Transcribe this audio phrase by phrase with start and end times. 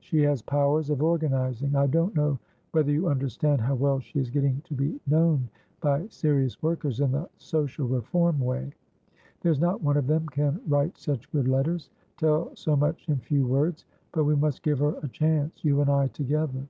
[0.00, 2.38] She has powers of organising; I don't know
[2.72, 5.48] whether you understand how well she is getting to be known
[5.80, 8.70] by serious workers in the social reform way.
[9.40, 13.86] There's not one of them can write such good letterstell so much in few words.
[14.12, 16.68] But we must give her a chanceyou and I together."